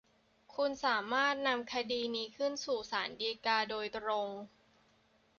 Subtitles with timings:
[0.55, 4.29] คุณสามารถนำคดีนี้ขึ้นสู่ศาลฎีกาโดยตรง